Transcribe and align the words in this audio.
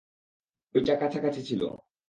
ওইটা 0.75 0.93
কাছাকাছি 0.95 1.41
ছিল। 1.43 1.61